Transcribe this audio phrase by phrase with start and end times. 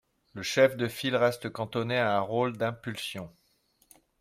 [0.33, 3.31] Le chef de file reste cantonné à un rôle d’impulsion.